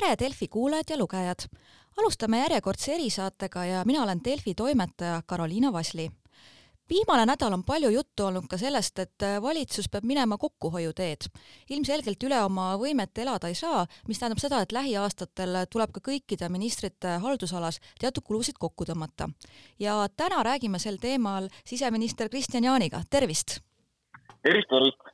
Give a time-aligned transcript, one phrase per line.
[0.00, 1.48] tere, Delfi kuulajad ja lugejad!
[1.98, 6.10] alustame järjekordse erisaatega ja mina olen Delfi toimetaja Karoliina Vasli.
[6.90, 11.26] viimane nädal on palju juttu olnud ka sellest, et valitsus peab minema kokkuhoiuteed.
[11.70, 16.48] ilmselgelt üle oma võimete elada ei saa, mis tähendab seda, et lähiaastatel tuleb ka kõikide
[16.48, 19.30] ministrite haldusalas teatud kulusid kokku tõmmata.
[19.78, 23.60] ja täna räägime sel teemal siseminister Kristian Jaaniga, tervist!
[24.42, 25.07] tervist, tervist!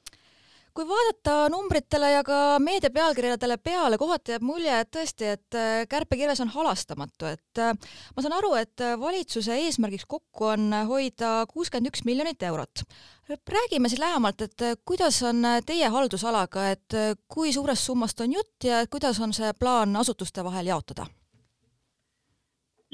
[0.75, 5.85] Kui vaadata numbritele ja ka meedia pealkirjadele peale, kohati jääb mulje, et tõesti, et äh,
[5.91, 7.77] kärpekirves on halastamatu, et äh,
[8.17, 12.85] ma saan aru, et äh, valitsuse eesmärgiks kokku on hoida kuuskümmend üks miljonit eurot.
[13.29, 18.85] räägime siis lähemalt, et kuidas on teie haldusalaga, et kui suurest summast on jutt ja
[18.91, 21.07] kuidas on see plaan asutuste vahel jaotada?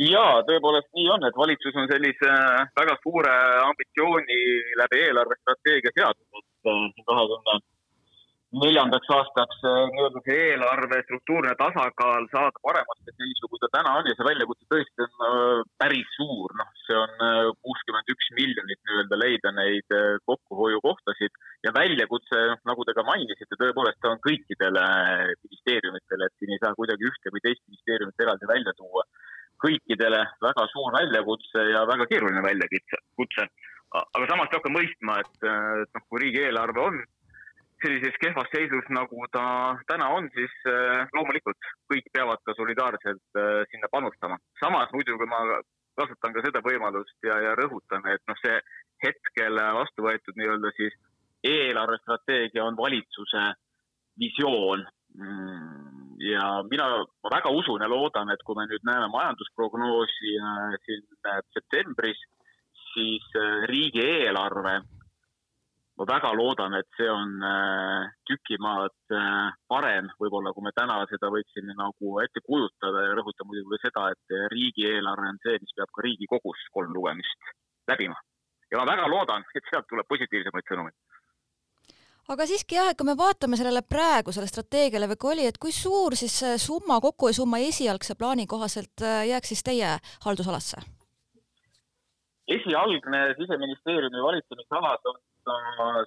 [0.01, 2.37] jaa, tõepoolest nii on, et valitsus on sellise
[2.79, 4.38] väga suure ambitsiooni
[4.80, 7.60] läbi eelarvestrateegia seadnud, et kahe tuhande
[8.59, 14.09] neljandaks aastaks äh, nii-öelda see eelarve struktuurne tasakaal saada paremasse seisu, kui ta täna on
[14.10, 18.80] ja see väljakutse tõesti on äh, päris suur, noh, see on äh, kuuskümmend üks miljonit
[18.82, 24.87] nii-öelda leida neid kokkuhoiukohtasid ja väljakutse, nagu te ka mainisite, tõepoolest on kõikidele
[25.45, 29.07] ministeeriumitele, et siin ei saa kuidagi ühte või teist ministeeriumit eraldi välja tuua.
[29.60, 33.46] kõikidele väga suur väljakutse ja väga keeruline väljakutse.
[34.01, 35.48] aga samas peab ka mõistma, et
[35.95, 37.02] noh, kui riigieelarve on
[37.82, 39.45] sellises kehvas seisus, nagu ta
[39.88, 44.38] täna on, siis äh, loomulikult kõik peavad ka solidaarselt äh, sinna panustama.
[44.60, 45.40] samas muidugi ma
[46.01, 48.60] kasutan ka seda võimalust ja, ja rõhutan, et noh, see
[49.04, 50.96] hetkel vastu võetud nii-öelda siis
[51.45, 53.46] eelarvestrateegia on valitsuse
[54.20, 54.84] visioon.
[55.16, 56.86] Mm, ja mina
[57.32, 61.04] väga usun ja loodan, et kui me nüüd näeme majandusprognoosi äh, siin
[61.56, 62.20] septembris,
[62.92, 63.26] siis
[63.70, 64.81] riigieelarve
[66.00, 71.28] ma väga loodan, et see on äh, tükimaad äh, parem võib-olla, kui me täna seda
[71.34, 76.06] võiksime nagu ette kujutada ja rõhutan muidugi seda, et riigieelarve on see, mis peab ka
[76.06, 77.52] Riigikogus kolm lugemist
[77.92, 78.16] läbima.
[78.72, 80.97] ja ma väga loodan, et sealt tuleb positiivsemaid sõnumeid
[82.30, 85.72] aga siiski jah, et kui me vaatame sellele praegusele strateegiale või kui oli, et kui
[85.75, 89.96] suur siis see summa, kokkuhoiusumma esialgse plaani kohaselt äh, jääks siis teie
[90.26, 90.80] haldusalasse?
[92.50, 95.19] esialgne siseministeeriumi valitsemisalas on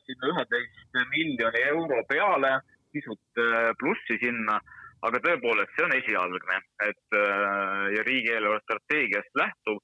[0.08, 2.59] sinna üheteist miljoni euro peale,
[2.94, 4.59] pisut äh, plussi sinna,
[5.04, 6.59] aga tõepoolest, see on esialgne,
[6.90, 9.81] et äh, ja riigieelarve strateegiast lähtub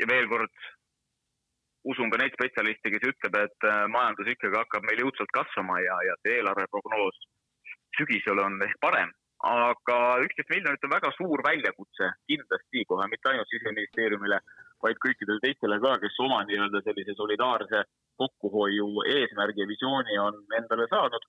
[0.00, 0.68] ja veel kord
[1.90, 5.96] usun ka neid spetsialiste, kes ütleb, et äh, majandus ikkagi hakkab meil jõudsalt kasvama ja,
[6.08, 7.24] ja see eelarveprognoos
[7.96, 9.10] sügisel on ehk parem,
[9.48, 14.40] aga üksteist miljonit on väga suur väljakutse kindlasti kohe mitte ainult siseministeeriumile,
[14.84, 17.82] vaid kõikidele teistele ka, kes oma nii-öelda sellise solidaarse
[18.22, 21.28] kokkuhoiu eesmärgi visiooni on endale saanud.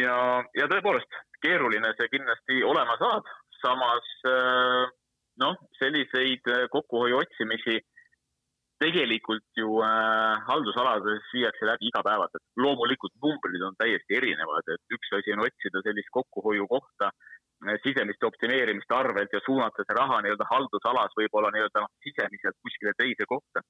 [0.00, 0.16] ja,
[0.58, 3.30] ja tõepoolest, keeruline see kindlasti olema saab,
[3.62, 4.84] samas äh,
[5.42, 7.80] noh, selliseid äh, kokkuhoiu otsimisi
[8.80, 12.44] tegelikult ju äh, haldusalades viiakse läbi igapäevaselt.
[12.56, 17.10] loomulikult numbrid on täiesti erinevad, et üks asi on otsida sellist kokkuhoiukohta
[17.84, 23.26] sisemiste optimeerimiste arvelt ja suunata see raha nii-öelda haldusalas võib-olla nii-öelda noh, sisemiselt kuskile teise
[23.28, 23.62] kohta.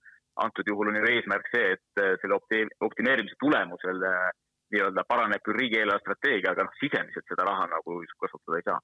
[0.45, 2.39] Antud juhul on ju eesmärk see, et äh, selle
[2.87, 4.31] optimeerimise tulemusel äh,
[4.75, 8.79] nii-öelda paraneb küll riigieelarve strateegia, aga noh, sisemiselt seda raha nagu kasutada ei saa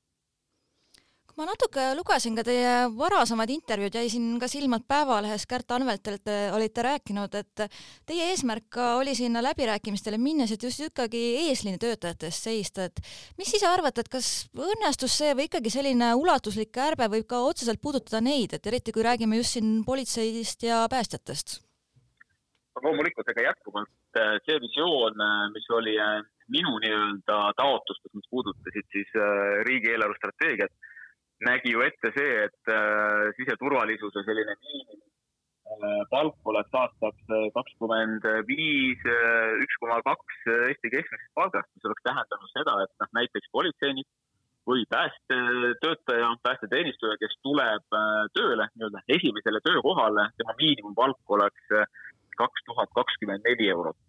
[1.37, 6.31] ma natuke lugesin ka teie varasemaid intervjuud, jäi siin ka silma, et Päevalehes Kärt Anveltilt
[6.57, 7.65] olite rääkinud, et
[8.09, 13.03] teie eesmärk ka oli sinna läbirääkimistele minnes, et just ikkagi eesliini töötajate eest seista, et
[13.37, 17.85] mis ise arvate, et kas õnnestus see või ikkagi selline ulatuslik kärbe võib ka otseselt
[17.85, 21.61] puudutada neid, et eriti kui räägime just siin politseist ja päästjatest?
[22.77, 25.95] loomulikult, ega jätkuvalt äh, see visioon, äh, mis oli
[26.53, 29.15] minu nii-öelda taotlustes, mis puudutasid siis
[29.67, 30.73] riigieelarve strateegiat
[31.45, 39.01] nägi ju ette see, et äh, siseturvalisuse selline miinimumpalk äh, oleks aastaks äh, kakskümmend viis,
[39.65, 44.09] üks koma kaks Eesti keskmisest palgast, mis oleks tähendanud seda, et noh, näiteks politseinik
[44.67, 47.85] või päästetöötaja, päästeteenistuja, kes tuleb
[48.35, 51.69] tööle nii-öelda esimesele töökohale, tema miinimumpalk oleks
[52.41, 54.01] kaks tuhat kakskümmend neli eurot.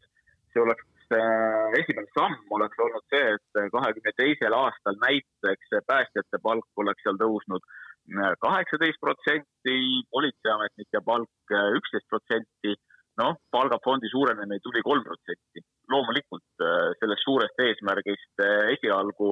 [0.53, 6.83] see oleks Äh, esimene samm oleks olnud see, et kahekümne teisel aastal näiteks päästjate palk
[6.83, 9.77] oleks seal tõusnud äh, kaheksateist protsenti,
[10.11, 12.75] politseiametnike palk äh, üksteist protsenti,
[13.21, 15.63] noh, palgafondi suurenemine tuli kolm protsenti.
[15.89, 16.63] loomulikult
[16.99, 18.41] sellest suurest eesmärgist
[18.75, 19.29] esialgu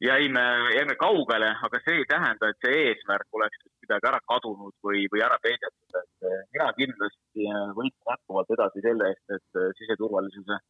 [0.00, 0.42] jäime,
[0.76, 5.24] jäime kaugele, aga see ei tähenda, et see eesmärk oleks kuidagi ära kadunud või, või
[5.26, 7.48] ära peidetud, et mina kindlasti
[7.78, 10.60] võitlen jätkuvalt edasi selle eest, et siseturvalisuse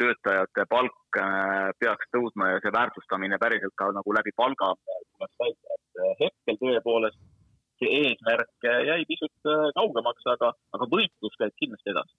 [0.00, 1.20] töötajate palk
[1.78, 7.20] peaks tõusma ja see väärtustamine päriselt ka nagu läbi palga tuleks välja, et hetkel tõepoolest
[7.78, 12.18] see eesmärk jäi pisut kaugemaks, aga, aga võitlus käib kindlasti edasi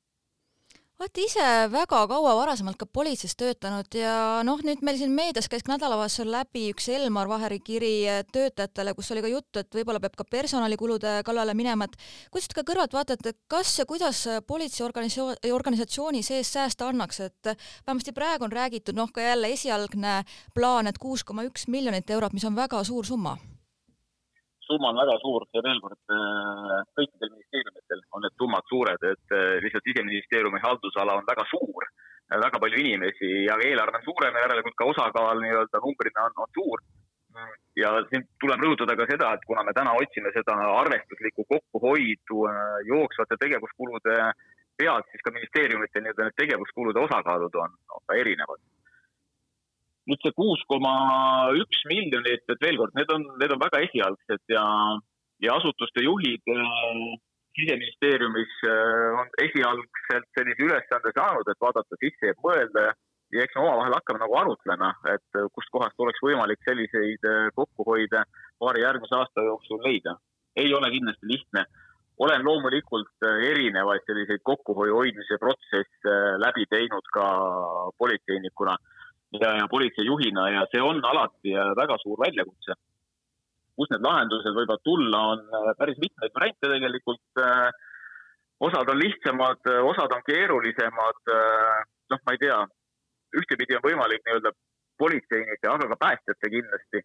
[0.99, 5.65] olete ise väga kaua varasemalt ka politseis töötanud ja noh, nüüd meil siin meedias käis
[5.67, 7.93] nädalavahetusel läbi üks Elmar Vaheri kiri
[8.31, 11.97] töötajatele, kus oli ka juttu, et võib-olla peab ka personalikulude kallale minema, et
[12.31, 17.53] kuidas te ka kõrvalt vaatate, kas ja kuidas politsei organisatsioon, organisatsiooni sees säästa annaks, et
[17.87, 20.21] vähemasti praegu on räägitud noh, ka jälle esialgne
[20.55, 23.37] plaan, et kuus koma üks miljonit eurot, mis on väga suur summa
[24.67, 29.35] summa on väga suur ja veel kord äh, kõikidel ministeeriumitel on need summad suured, et
[29.37, 31.87] äh, lihtsalt siseministeeriumi haldusala on väga suur,
[32.33, 36.53] väga palju inimesi ja eelarve on suurem ja järelikult ka osakaal nii-öelda numbrina on, on
[36.59, 36.85] suur.
[37.81, 42.75] ja siin tuleb rõhutada ka seda, et kuna me täna otsime seda arvestuslikku kokkuhoidu äh,
[42.91, 44.17] jooksvate tegevuskulude
[44.77, 48.61] pealt, siis ka ministeeriumite nii-öelda need tegevuskulude osakaalud on, on ka erinevad
[50.09, 50.93] nüüd see kuus koma
[51.59, 54.65] üks miljonit, et veel kord, need on, need on väga esialgsed ja,
[55.43, 57.05] ja asutuste juhid äh,
[57.59, 62.89] siseministeeriumis äh, on esialgselt sellise ülesande saanud, et vaadata sisse ja mõelda
[63.33, 68.25] ja eks me omavahel hakkame nagu arutlema, et kustkohast oleks võimalik selliseid äh, kokkuhoide
[68.59, 70.17] paari järgmise aasta jooksul leida.
[70.55, 71.65] ei ole kindlasti lihtne.
[72.23, 76.11] olen loomulikult erinevaid selliseid kokkuhoiu hoidmise protsesse
[76.43, 77.23] läbi teinud ka
[77.97, 78.75] politseinikuna
[79.41, 82.75] ja, ja politseijuhina ja see on alati äh, väga suur väljakutse.
[83.73, 87.41] kus need lahendused võivad tulla, on äh, päris mitmeid variante tegelikult.
[87.41, 87.71] Äh,
[88.63, 91.31] osad on lihtsamad, osad on keerulisemad.
[92.11, 92.59] noh, ma ei tea,
[93.39, 94.51] ühtepidi on võimalik nii-öelda
[95.01, 97.01] politseinike, aga ka päästjate kindlasti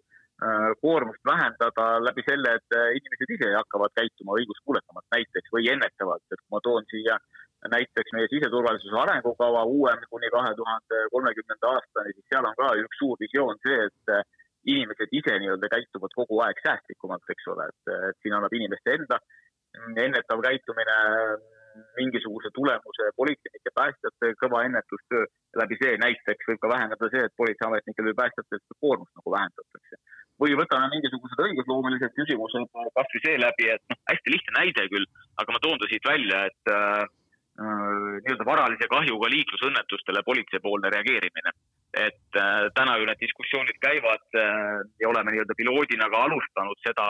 [0.80, 6.52] koormust vähendada läbi selle, et inimesed ise hakkavad käituma õiguskuulekamalt näiteks või ennetavalt, et kui
[6.54, 12.26] ma toon siia äh, näiteks meie siseturvalisuse arengukava uuem kuni kahe tuhande kolmekümnenda aastani, siis
[12.30, 14.22] seal on ka üks suur visioon see, et eh,
[14.74, 19.18] inimesed ise nii-öelda käituvad kogu aeg säästlikumalt, eks ole, et siin annab inimeste enda
[20.04, 20.98] ennetav käitumine
[21.98, 25.26] mingisuguse tulemuse politseinike, päästjate kõva ennetustöö
[25.60, 30.00] läbi see näiteks võib ka vähendada see, et politseiametnikel või päästjatel seda koormust nagu vähendatakse.
[30.38, 35.06] või võtame mingisugused õigusloomelised küsimused kasvõi seeläbi, et noh, hästi lihtne näide küll,
[35.42, 37.06] aga ma toon ta siit välja, et äh,
[37.58, 41.52] Äh, nii-öelda varalise kahjuga liiklusõnnetustele politseipoolne reageerimine.
[41.98, 47.06] et äh, täna ju need diskussioonid käivad äh, ja oleme nii-öelda piloodina ka alustanud seda,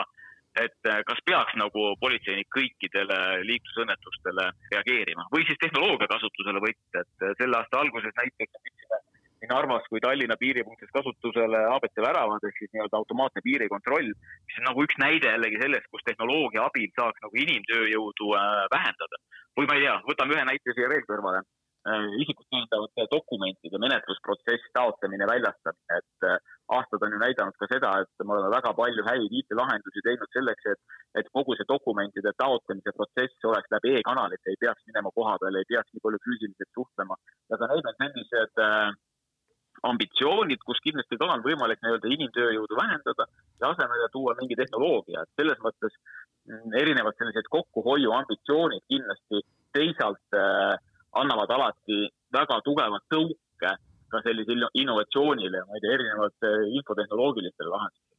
[0.65, 7.27] et äh, kas peaks nagu politseinik kõikidele liiklusõnnetustele reageerima või siis tehnoloogia kasutusele võtta, et
[7.27, 9.01] äh, selle aasta alguses näiteks võtsime
[9.39, 14.67] nii Narvas kui Tallinna piiripunktis kasutusele abc väravad ehk siis nii-öelda automaatne piirikontroll, mis on
[14.67, 19.23] nagu üks näide jällegi sellest, kus tehnoloogia abil saaks nagu inimtööjõudu äh, vähendada
[19.57, 21.43] või ma ei tea, võtame ühe näite siia veel kõrvale.
[21.87, 27.93] Äh, isikut tõendavate dokumentide menetlusprotsess, taotlemine, väljastamine, et äh, aastad on ju näidanud ka seda,
[28.03, 32.91] et me oleme väga palju häid IT-lahendusi teinud selleks, et, et kogu see dokumentide taotlemise
[32.97, 37.15] protsess oleks läbi e-kanalite, ei peaks minema koha peale, ei peaks nii palju füüsiliselt suhtlema.
[37.47, 38.91] ja ka need on sellised äh,
[39.93, 43.29] ambitsioonid, kus kindlasti ka on võimalik nii-öelda inimtööjõudu vähendada
[43.63, 45.95] ja asemele tuua mingi tehnoloogia, et selles mõttes
[46.83, 50.75] erinevad sellised kokkuhoiuambitsioonid kindlasti teisalt äh,
[51.21, 51.99] annavad alati
[52.33, 53.71] väga tugevat tõuke
[54.09, 58.17] ka sellisele innovatsioonile, ma ei tea, erinevate infotehnoloogilistele lahendustele.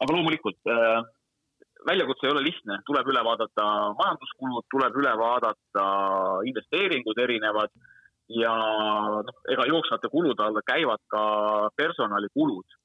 [0.00, 1.02] aga loomulikult äh,
[1.86, 3.66] väljakutse ei ole lihtne, tuleb üle vaadata
[3.98, 5.84] majanduskulud, tuleb üle vaadata
[6.50, 7.72] investeeringud erinevad
[8.40, 8.54] ja
[9.26, 11.22] noh, ega jooksvate kulude alla käivad ka
[11.76, 12.76] personalikulud.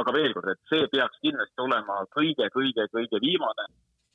[0.00, 3.64] aga veel kord, et see peaks kindlasti olema kõige-kõige-kõige viimane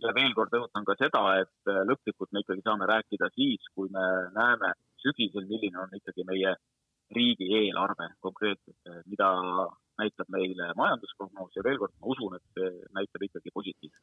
[0.04, 3.92] ja veel kord rõhutan ka seda, et äh, lõplikult me ikkagi saame rääkida siis, kui
[3.94, 4.74] me näeme
[5.04, 6.56] sügisel, milline on ikkagi meie
[7.16, 9.28] riigieelarve konkreetselt, mida
[10.02, 11.54] näitab meile majandusprognoos.
[11.56, 14.02] Ja veel kord ma usun, et see näitab ikkagi positiivselt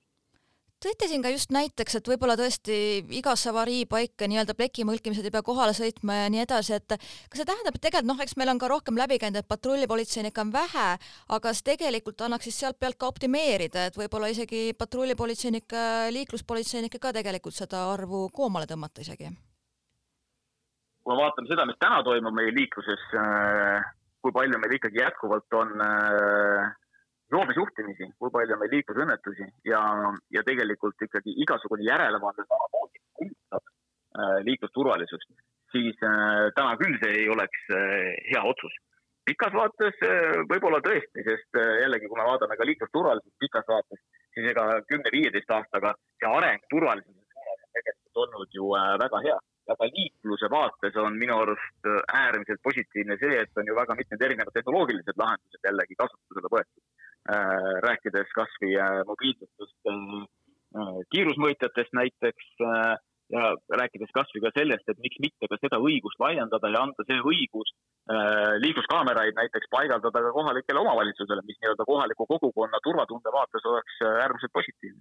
[0.82, 2.76] tõite siin ka just näiteks, et võib-olla tõesti
[3.18, 7.48] igasse avariipaika nii-öelda pleki mõlkimised ei pea kohale sõitma ja nii edasi, et kas see
[7.48, 10.88] tähendab, et tegelikult noh, eks meil on ka rohkem läbi käinud, et patrullipolitseinikke on vähe,
[11.28, 15.86] aga kas tegelikult annaks siis sealt pealt ka optimeerida, et võib-olla isegi patrullipolitseinike,
[16.18, 19.32] liikluspolitseinike ka tegelikult seda arvu koomale tõmmata isegi?
[21.02, 23.88] kui me vaatame seda, mis täna toimub meie liikluses, äh,
[24.22, 25.72] kui palju meil ikkagi jätkuvalt on
[27.32, 29.80] joobesjuhtimisi, kui palju on meil liiklusõnnetusi ja,
[30.34, 35.28] ja tegelikult ikkagi igasugune järelevalve samamoodi mõjutab äh, liiklusturvalisust,
[35.74, 38.74] siis äh, täna küll see ei oleks äh, hea otsus.
[39.24, 40.00] pikas vaates
[40.50, 44.00] võib-olla tõesti, sest jällegi, kui me vaatame ka liiklusturvalisust pikas vaates,
[44.34, 48.72] siis ega kümne-viieteist aastaga see areng turvalisuse suunas on tegelikult olnud ju
[49.04, 49.38] väga hea
[49.70, 54.26] ja ka liikluse vaates on minu arust äärmiselt positiivne see, et on ju väga mitmed
[54.26, 56.82] erinevad tehnoloogilised lahendused jällegi kasutusele võetud.
[57.86, 58.74] Rääkides kasvõi
[59.06, 59.90] mobiilsetest
[61.14, 62.48] kiirusmõõtjatest näiteks
[63.32, 63.42] ja
[63.80, 67.72] rääkides kasvõi ka sellest, et miks mitte ka seda õigust laiendada ja anda see õigus
[67.72, 74.52] äh, liikluskaameraid näiteks paigaldada ka kohalikele omavalitsusele, mis nii-öelda kohaliku kogukonna turvatunde vaates oleks äärmiselt
[74.58, 75.00] positiivne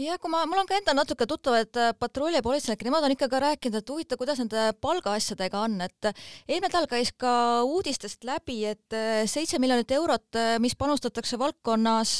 [0.00, 3.40] jah, kui ma, mul on ka endal natuke tuttavad äh, patrullipolitseinikud, nemad on ikka ka
[3.44, 7.32] rääkinud, et huvitav, kuidas nende palgaasjadega on, et äh, eelmine nädal käis ka
[7.68, 12.14] uudistest läbi, et äh, seitse miljonit eurot, mis panustatakse valdkonnas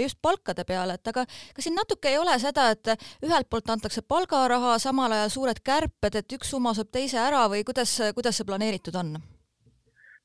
[0.00, 2.94] just palkade peale, et aga kas siin natuke ei ole seda, et
[3.26, 7.64] ühelt poolt antakse palgaraha, samal ajal suured kärped, et üks summa saab teise ära või
[7.66, 9.18] kuidas, kuidas see planeeritud on?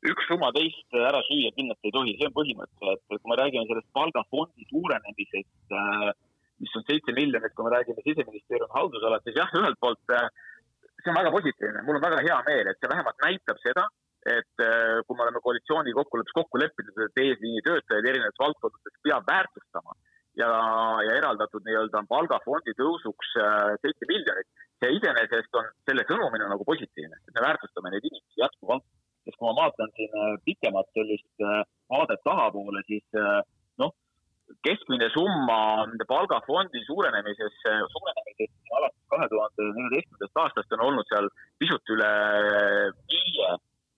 [0.03, 3.63] üks summa teist ära süüa kindlasti ei tohi, see on põhimõte, et kui me räägime
[3.69, 6.09] sellest palgafondi suurenemisest äh,
[6.63, 10.29] mis on seitse miljonit, kui me räägime siseministeeriumi haldusalast, siis jah, ühelt poolt äh,
[11.03, 13.85] see on väga positiivne, mul on väga hea meel, et see vähemalt näitab seda,
[14.37, 19.27] et äh, kui me oleme koalitsiooni kokkuleppes kokku leppinud, et eesliini töötajaid erinevates valdkondades peab
[19.27, 19.97] väärtustama
[20.39, 20.51] ja,
[21.07, 27.19] ja eraldatud nii-öelda palgafondi tõusuks äh, seitse miljonit, see iseenesest on, selle sõnumina nagu positiivne,
[27.19, 28.87] et me väärtustame neid inimesi jätkuvalt.
[29.23, 31.43] sest kui ma vaatan siin pikemat sellist
[31.91, 33.05] vaadet tahapoole, siis
[34.63, 35.59] keskmine summa
[36.07, 37.59] palgafondi suurenemises,
[37.95, 41.29] suurenemises alates kahe tuhande neljateistkümnendast aastast on olnud seal
[41.61, 42.11] pisut üle
[43.11, 43.51] viie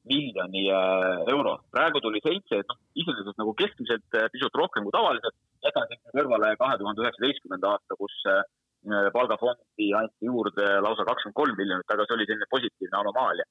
[0.10, 1.58] miljoni äh, euro.
[1.74, 5.38] praegu tuli seitse, et noh, iseenesest nagu keskmiselt äh, pisut rohkem kui tavaliselt.
[5.66, 8.44] sinna kõrvale kahe tuhande üheksateistkümnenda aasta, kus äh,
[9.16, 13.48] palgafondi anti juurde lausa kakskümmend kolm miljonit, aga see oli selline positiivne anomaalia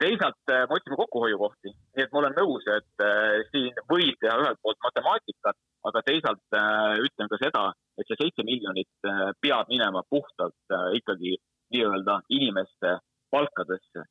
[0.00, 3.04] teisalt me otsime kokkuhoiukohti, nii et ma olen nõus, et
[3.52, 5.56] siin võib teha ühelt poolt matemaatikat,
[5.88, 7.64] aga teisalt äh, ütlen ka seda,
[8.00, 11.36] et see seitse miljonit äh, peab minema puhtalt äh, ikkagi
[11.74, 12.98] nii-öelda inimeste
[13.32, 14.04] palkadesse.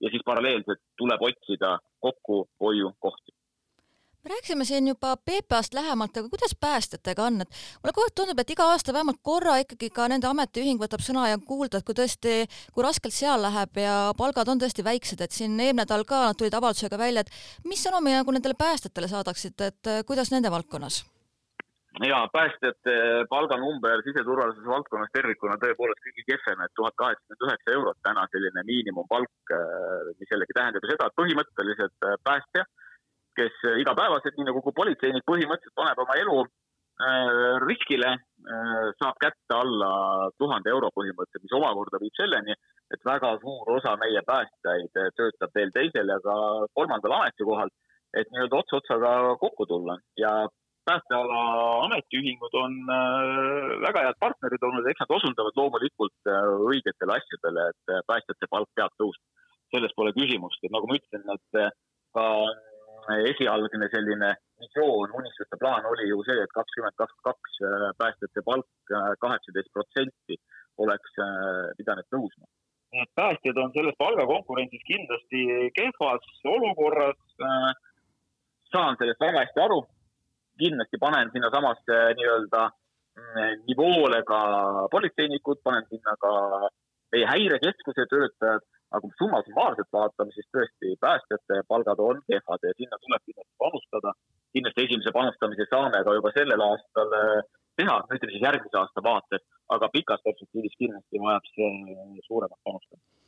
[0.00, 1.70] ja siis paralleelselt tuleb otsida
[2.04, 3.29] kokkuhoiukohti
[4.30, 8.54] rääkisime siin juba PPA-st lähemalt, aga kuidas päästjatega on, et mulle kogu aeg tundub, et
[8.54, 12.34] iga aasta vähemalt korra ikkagi ka nende ametiühing võtab sõna ja kuulda, et kui tõesti,
[12.74, 16.36] kui raskelt seal läheb ja palgad on tõesti väiksed, et siin eelmine nädal ka nad
[16.36, 21.02] tulid avaldusega välja, et mis sõnumi nagu nendele päästjatele saadaksite, et kuidas nende valdkonnas?
[22.06, 22.92] ja päästjate
[23.30, 29.54] palganumber siseturvalisuse valdkonnas tervikuna tõepoolest kõige kehvem, et tuhat kaheksakümmend üheksa eurot täna selline miinimumpalk,
[30.20, 32.64] mis jällegi tähendab ju seda, et põhimõtteliselt päästja
[33.38, 39.90] kes igapäevaselt, nii nagu politseinik põhimõtteliselt paneb oma elu äh, riskile äh,, saab kätte alla
[40.38, 42.56] tuhande euro põhimõtteliselt, mis omakorda viib selleni,
[42.90, 46.36] et väga suur osa meie päästjaid töötab veel teisel ja ka
[46.74, 47.70] kolmandal ametikohal,
[48.18, 50.32] et nii-öelda ots otsaga kokku tulla ja
[50.88, 51.40] päästeala
[51.86, 57.94] ametiühingud on äh, väga head partnerid olnud, eks nad osundavad loomulikult äh, õigetele asjadele, et
[57.94, 59.26] äh, päästjate palk peab tõusma.
[59.70, 61.68] selles pole küsimust, et nagu ma ütlesin, et äh,
[62.16, 62.24] ka
[63.30, 68.92] esialgne selline visioon, unistuste plaan oli ju see, et kakskümmend kakskümmend kaks äh, päästjate palk
[68.92, 70.36] äh, kaheksateist protsenti
[70.84, 72.46] oleks äh, pidanud tõusma.
[72.90, 75.42] nii et päästjad on selles palgakonkurentsis kindlasti
[75.78, 76.24] kehvas
[76.56, 77.20] olukorras.
[78.72, 79.80] saan sellest väga hästi aru.
[80.58, 84.40] kindlasti panen sinnasamasse nii-öelda mm, nivoole ka
[84.90, 86.32] politseinikud, panen sinna ka
[87.12, 92.74] meie häirekeskuse töötajad aga kui summa summaarselt vaatame, siis tõesti päästjate palgad on kehvad ja
[92.78, 94.12] sinna tuleb kindlasti panustada.
[94.54, 97.40] kindlasti esimese panustamise saame ka juba sellel aastal äh,
[97.78, 103.19] teha, ütleme siis järgmise aasta vaates, aga pikas perspektiivis kindlasti vajab see suuremat panustamist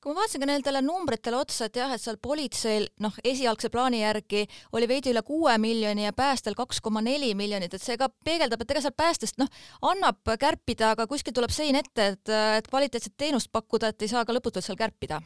[0.00, 4.00] kui ma vaatasin ka nendele numbritele otsa, et jah, et seal politseil noh, esialgse plaani
[4.00, 8.08] järgi oli veidi üle kuue miljoni ja päästel kaks koma neli miljonit, et see ka
[8.24, 9.50] peegeldab, et ega seal päästest noh,
[9.90, 14.24] annab kärpida, aga kuskil tuleb sein ette, et, et kvaliteetset teenust pakkuda, et ei saa
[14.24, 15.20] ka lõputult seal kärpida.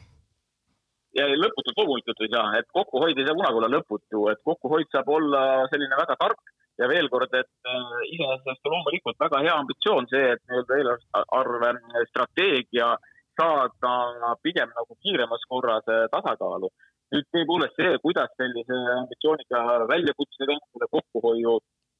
[1.15, 5.07] ja lõputult loomulikult ei saa, et kokkuhoid ei saa kunagi olla lõputu, et kokkuhoid saab
[5.07, 5.41] olla
[5.71, 10.33] selline väga tark ja veel kord, et äh, iseenesest on loomulikult väga hea ambitsioon see,
[10.35, 11.75] et nii-öelda eelarve
[12.11, 16.69] strateegia äh, saada pigem nagu kiiremas korras äh, tasakaalu.
[17.13, 19.59] nüüd tõepoolest see, kuidas sellise ambitsioonika
[19.91, 21.53] väljakutsega, selle kokkuhoiu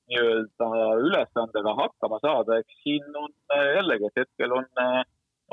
[0.09, 0.69] nii-öelda
[1.07, 5.03] ülesandega hakkama saada, eks siin on äh, jällegi, et hetkel on äh,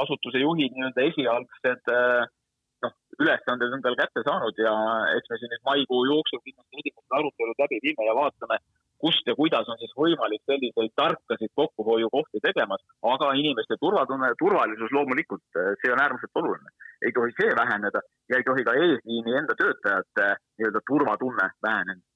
[0.05, 4.73] asutuse juhid nii-öelda esialgsed noh, ülesanded on tal kätte saanud ja
[5.19, 8.59] eks me siin nüüd maikuu jooksul kindlasti esimesed arutelud läbi viime ja vaatame,
[9.05, 12.83] kust ja kuidas on siis võimalik selliseid tarkasid kokkuhoiukohti tegemas,
[13.15, 16.71] aga inimeste turvatunne, turvalisus loomulikult, eh, see on äärmiselt oluline.
[17.03, 20.27] ei tohi see väheneda ja ei tohi ka eesliini enda töötajate
[20.59, 22.12] nii-öelda turvatunne väheneda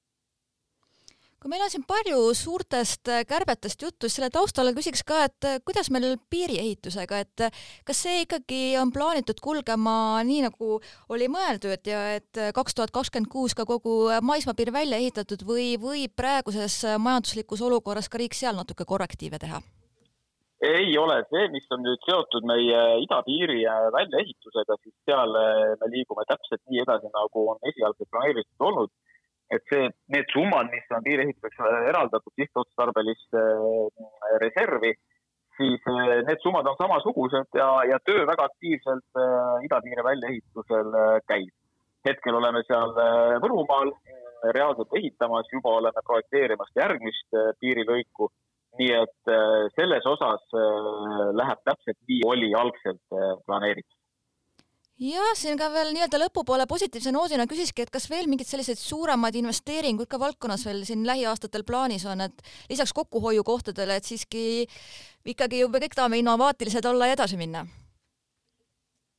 [1.47, 5.45] kui meil on siin palju suurtest äh, kärbetest juttu, siis selle taustal küsiks ka, et
[5.47, 10.81] äh, kuidas meil piiriehitusega, et äh, kas see ikkagi on plaanitud kulgema nii, nagu
[11.15, 16.17] oli mõeldud ja et kaks tuhat kakskümmend kuus ka kogu maismaapiir välja ehitatud või võib
[16.19, 19.63] praeguses majanduslikus olukorras ka riik seal natuke korrektiive teha?
[20.67, 23.61] ei ole, see, mis on nüüd seotud meie idapiiri
[23.93, 25.35] väljaehitusega, siis seal
[25.79, 28.91] me liigume täpselt nii edasi, nagu on esialgselt planeeritud olnud
[29.49, 31.61] et see, need summad, mis on piiriehituseks
[31.91, 34.91] eraldatud sihtotstarbelisse äh, reservi,
[35.59, 40.91] siis äh, need summad on samasugused ja, ja töö väga aktiivselt äh, idapiiri väljaehitusel
[41.31, 41.53] käib.
[42.07, 42.93] hetkel oleme seal
[43.43, 43.89] Võrumaal
[44.55, 48.29] reaalselt ehitamas, juba oleme projekteerimas järgmist piirilõiku.
[48.77, 49.29] nii et
[49.73, 50.43] selles osas
[51.39, 53.96] läheb täpselt nii, oli algselt planeeritud
[54.97, 59.35] jah, siin ka veel nii-öelda lõpupoole positiivse noodina küsiski, et kas veel mingeid selliseid suuremaid
[59.37, 64.65] investeeringuid ka valdkonnas veel siin lähiaastatel plaanis on, et lisaks kokkuhoiukohtadele, et siiski
[65.27, 67.65] ikkagi ju me kõik tahame innovaatilised olla ja edasi minna?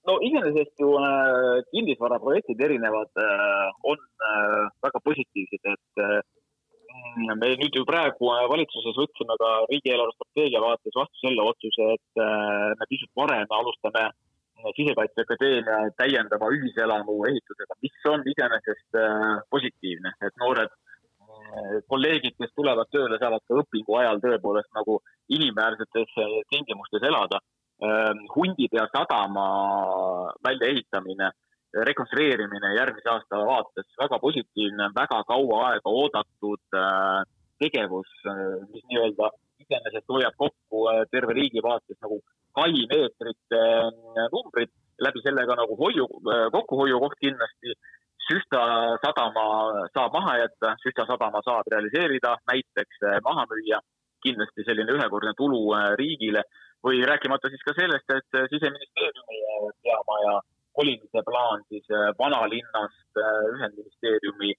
[0.09, 6.23] no iseenesest ju äh, kinnisvaraprojektid erinevad äh, on äh, väga positiivsed, et äh,
[7.37, 12.23] me nüüd ju praegu äh, valitsuses võtsime ka riigieelarve strateegia vaates vastu selle otsuse, et
[12.25, 14.17] äh, me pisut varem alustame äh,
[14.59, 22.91] Sisekaitseakadeemia täiendava ühiselamu ehitusega, mis on iseenesest äh, positiivne, et noored äh, kolleegid, kes tulevad
[22.91, 24.99] tööle, saavad ka õpingu ajal tõepoolest nagu
[25.39, 27.41] inimväärsetes äh, tingimustes elada.
[27.79, 29.47] Ähm, Hundipea sadama
[30.43, 31.31] väljaehitamine,
[31.87, 36.79] rekonstrueerimine järgmise aasta vaates väga positiivne, väga kaua aega oodatud
[37.63, 38.09] tegevus,
[38.73, 39.29] mis nii-öelda
[39.69, 42.23] iseenesest hoiab kokku terve riigi vaates nagu
[42.59, 44.73] kaimeetrite äh, numbrid,
[45.05, 47.77] läbi selle ka nagu hoiu, äh, kokkuhoiukoht kindlasti.
[48.29, 48.61] Süsta
[49.01, 49.45] sadama
[49.95, 53.81] saab maha jätta, Süsta sadama saab realiseerida, näiteks äh, maha müüa,
[54.25, 55.63] kindlasti selline ühekordne tulu
[56.01, 56.43] riigile.
[56.85, 59.39] Või rääkimata siis ka sellest, et siseministeeriumi
[59.83, 60.35] peamaja
[60.79, 61.89] kolimise plaan siis
[62.21, 64.53] vanalinnast Ühendministeeriumi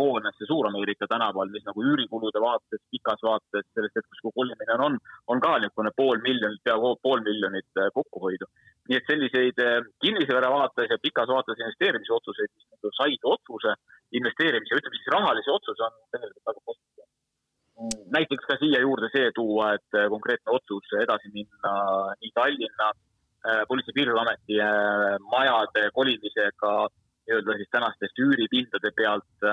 [0.00, 4.98] hoonesse Suur-Ameerika tänaval, mis nagu üürikulude vaates, pikas vaates, sellest hetkest, kui kolimine on,
[5.32, 8.48] on ka niisugune pool miljonit, peaaegu pool miljonit äh, kokkuhoidu.
[8.88, 13.74] nii et selliseid äh, kinnisvara vaates ja pikas vaates investeerimisotsuseid, mis nagu said otsuse
[14.20, 17.08] investeerimise, ütleme siis rahalise otsuse, on tegelikult väga positiivne.
[18.16, 21.76] näiteks ka siia juurde see tuua, et äh, konkreetne otsus edasi minna
[22.20, 22.90] nii Tallinna
[23.68, 24.56] Politsei- ja Piirivalveameti
[25.32, 26.72] majade kolimisega
[27.26, 29.52] nii-öelda siis tänastest üüripindade pealt äh,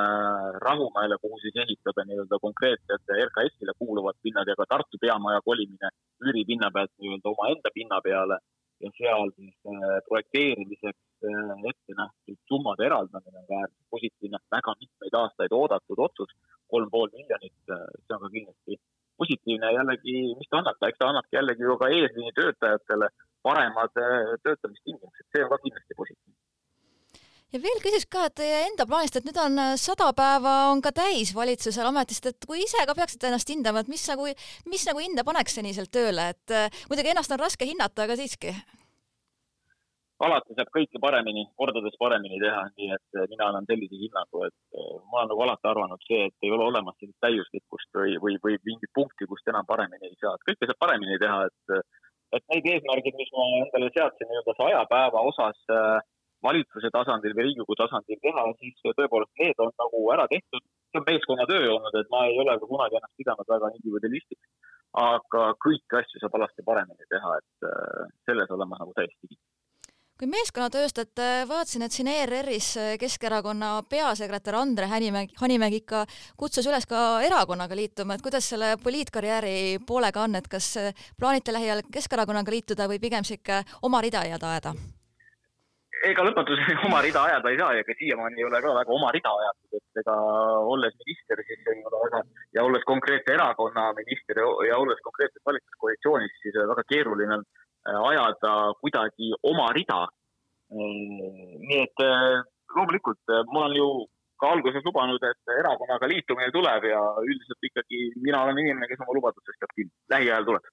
[0.65, 5.89] Rahumäele, kuhu siis ehitada nii-öelda konkreetsed RKS-ile kuuluvad pinnad ja ka Tartu peamaja kolimine
[6.25, 8.39] üüripinna pealt nii-öelda omaenda pinna peale
[8.83, 15.19] ja seal siis äh, projekteerimiseks äh, ette nähtud summade eraldamine on äärmiselt positiivne, väga mitmeid
[15.21, 16.31] aastaid oodatud otsus,
[16.71, 18.81] kolm pool miljonit, see on ka kindlasti
[19.21, 19.71] positiivne.
[19.79, 23.09] Jällegi, mis ta annab, eks ta annabki jällegi ju ka eesliini töötajatele
[23.47, 23.95] paremad
[24.43, 26.46] töötamistingimused, see on ka kindlasti positiivne
[27.53, 30.91] ja veel küsiks ka teie enda plaanist, et nüüd on äh, sada päeva on ka
[30.95, 34.27] täis valitsusel ametist, et kui ise ka peaksite ennast hindama, et mis nagu,
[34.67, 38.55] mis nagu hinde paneks seniselt tööle, et äh, muidugi ennast on raske hinnata, aga siiski.
[40.25, 44.81] alati saab kõike paremini, kordades paremini teha, nii et äh, mina annan sellise hinnangu, et
[45.11, 48.57] ma olen nagu alati arvanud see, et ei ole olemas sellist täiuslikkust või, või, või
[48.65, 51.79] mingit punkti, kust enam paremini ei saa, et kõike saab paremini teha, et
[52.35, 56.01] et need eesmärgid, mis ma endale seadsin nii-öelda saja päeva osas äh,
[56.43, 60.63] valitsuse tasandil või Riigikogu tasandil teha, siis tõepoolest need on nagu ära tehtud.
[60.91, 64.49] see on meeskonnatöö olnud, et ma ei ole ka kunagi ennast pidanud väga individualistiks.
[64.97, 69.45] aga kõiki asju saab alati paremini teha, et äh, selles olen ma nagu täiesti kindel
[70.17, 76.05] kui meeskonnatööst, et äh, vaatasin, et siin ERR-is äh, Keskerakonna peasekretär Andre Hanimägi, Hanimägi ikka
[76.37, 80.73] kutsus üles ka erakonnaga liituma, et kuidas selle poliitkarjääri poolega on, et kas
[81.19, 84.96] plaanite lähiajal Keskerakonnaga liituda või pigem sihuke oma rida jääda ajada?
[86.05, 89.11] Ega lõpetuseni oma rida ajada ei saa ja ega siiamaani ei ole ka väga oma
[89.15, 90.17] rida ajatud, et ega
[90.73, 92.21] olles minister, siis ei ole väga
[92.57, 97.47] ja olles konkreetse erakonna minister ja olles konkreetses valitsuskoalitsioonis, siis väga keeruline on
[97.89, 100.05] äh, ajada kuidagi oma rida.
[100.67, 102.43] Mm, nii et äh,
[102.75, 103.89] loomulikult äh, ma olen ju
[104.41, 109.15] ka alguses lubanud, et erakonnaga liitumine tuleb ja üldiselt ikkagi mina olen inimene, kes oma
[109.17, 110.69] lubadustest peab kinni, lähiajal tuleb.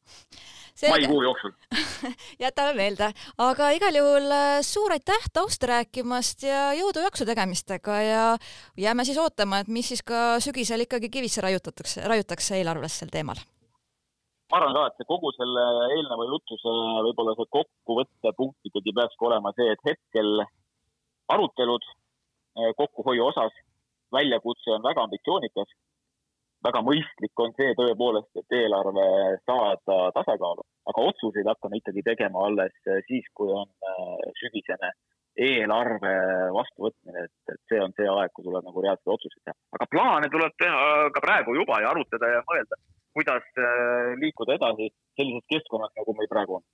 [0.91, 1.53] Maikuu jooksul.
[2.45, 8.25] Jätame meelde, aga igal juhul äh, suur aitäh tausta rääkimast ja jõudu-jaksu tegemistega ja
[8.77, 13.39] jääme siis ootama, et mis siis ka sügisel ikkagi kivisse raiutatakse, raiutakse eelarves sel teemal.
[14.51, 15.63] ma arvan ka, et see kogu selle
[15.95, 16.75] eelneva jutuse
[17.07, 20.43] võib-olla see kokkuvõttepunkt ikkagi peakski olema see, et hetkel
[21.33, 21.87] arutelud
[22.77, 23.55] kokkuhoiu osas,
[24.15, 25.73] väljakutse on väga ambitsioonikas
[26.65, 29.07] väga mõistlik on see tõepoolest, et eelarve
[29.45, 32.77] saada tasakaalu, aga otsuseid hakkame ikkagi tegema alles
[33.09, 33.69] siis, kui on
[34.41, 34.93] sügisene
[35.45, 36.15] eelarve
[36.55, 39.57] vastuvõtmine, et, et see on see aeg, kui tuleb nagu reaalseid otsuseid teha.
[39.77, 42.81] aga plaane tuleb teha ka praegu juba ja arutada ja mõelda,
[43.19, 43.51] kuidas
[44.23, 46.67] liikuda edasi sellises keskkonnas, nagu meil praegu on.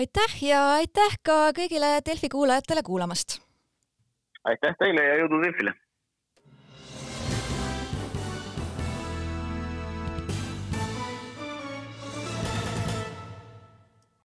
[0.00, 3.45] aitäh ja aitäh ka kõigile Delfi kuulajatele kuulamast!
[4.50, 5.74] Aitäh teile ja jõudu Delfile!